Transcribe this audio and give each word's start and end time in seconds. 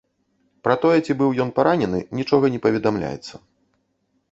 Пра 0.67 0.77
тое, 0.85 0.93
ці 1.05 1.11
быў 1.19 1.35
ён 1.45 1.51
паранены, 1.59 2.01
нічога 2.21 2.45
не 2.57 2.65
паведамляецца. 2.67 3.33